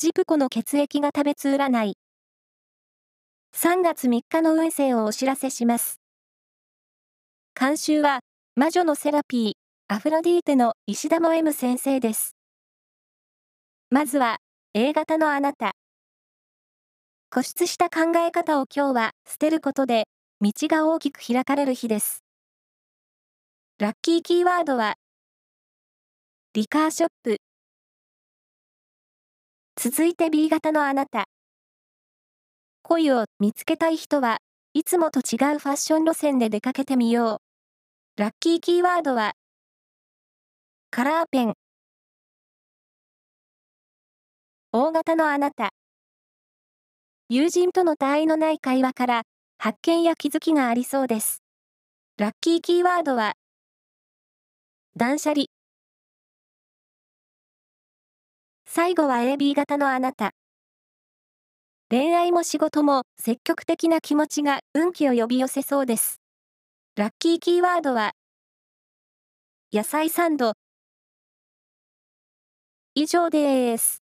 [0.00, 1.98] ジプコの血液が食べつ占い。
[3.54, 6.00] 3月3日の運勢をお知らせします。
[7.54, 8.20] 監修は、
[8.56, 9.52] 魔女のセラピー、
[9.94, 12.34] アフロディーテの石田も M 先生です。
[13.90, 14.38] まずは、
[14.72, 15.72] A 型のあなた。
[17.28, 20.04] 固執した考え方を今日は捨てることで、
[20.40, 22.24] 道が大きく開かれる日です。
[23.78, 24.94] ラッキーキーワードは、
[26.54, 27.49] リカーショップ。
[29.82, 31.24] 続いて B 型のあなた。
[32.82, 34.36] 恋を見つけたい人は
[34.74, 37.40] いつもと違うファッション路線で出かけてみよ
[38.16, 38.20] う。
[38.20, 39.32] ラッキーキーワードは、
[40.90, 41.54] カラーペン。
[44.72, 45.70] 大型のあなた。
[47.30, 49.22] 友人との他愛のない会話から
[49.56, 51.42] 発見や気づきがありそうです。
[52.18, 53.32] ラッキーキーワードは、
[54.94, 55.49] 断捨離。
[58.72, 60.30] 最後は AB 型のあなた。
[61.90, 66.20] 恋愛も仕事も積極的な気持ちが運気を呼び寄せそうです。
[66.94, 68.12] ラッキーキーワードは、
[69.72, 70.52] 野菜サンド。
[72.94, 74.04] 以上です。